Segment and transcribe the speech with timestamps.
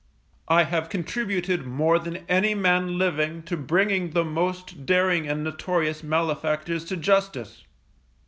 [0.47, 6.01] I have contributed more than any man living to bringing the most daring and notorious
[6.01, 7.65] malefactors to justice.